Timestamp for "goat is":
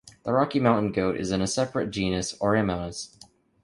0.93-1.29